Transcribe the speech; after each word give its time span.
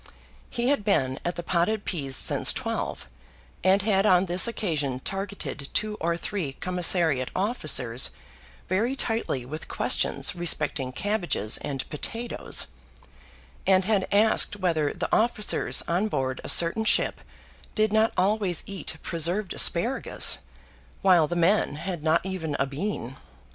He 0.49 0.69
had 0.69 0.83
been 0.83 1.19
at 1.23 1.35
the 1.35 1.43
potted 1.43 1.85
peas 1.85 2.15
since 2.15 2.51
twelve, 2.51 3.07
and 3.63 3.83
had 3.83 4.03
on 4.03 4.25
this 4.25 4.47
occasion 4.47 4.99
targed 4.99 5.71
two 5.73 5.95
or 6.01 6.17
three 6.17 6.53
commissariat 6.53 7.29
officers 7.35 8.09
very 8.67 8.95
tightly 8.95 9.45
with 9.45 9.67
questions 9.67 10.33
respecting 10.35 10.91
cabbages 10.91 11.57
and 11.57 11.87
potatoes, 11.91 12.65
and 13.67 13.85
had 13.85 14.07
asked 14.11 14.55
whether 14.55 14.91
the 14.91 15.15
officers 15.15 15.83
on 15.87 16.07
board 16.07 16.41
a 16.43 16.49
certain 16.49 16.83
ship 16.83 17.21
did 17.75 17.93
not 17.93 18.11
always 18.17 18.63
eat 18.65 18.97
preserved 19.03 19.53
asparagus 19.53 20.39
while 21.03 21.27
the 21.27 21.35
men 21.35 21.75
had 21.75 22.01
not 22.01 22.25
even 22.25 22.55
a 22.57 22.65
bean. 22.65 23.17